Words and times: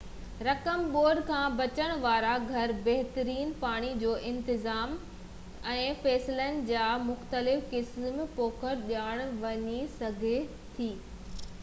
رقم 0.45 0.79
ٻوڏ 0.93 1.19
کان 1.25 1.57
بچڻ 1.57 1.91
وارا 2.05 2.29
گهر 2.45 2.71
بهترين 2.87 3.51
پاڻي 3.59 3.91
جو 4.03 4.15
انتظام 4.31 4.95
۽ 5.73 5.83
فصلن 6.05 6.57
جا 6.71 6.87
مختلف 7.11 7.69
قسم 7.75 8.17
پوکڻ 8.39 8.83
ڏانهن 8.89 9.37
وڃي 9.45 9.77
سگهي 10.01 10.37
ٿي 10.79 10.89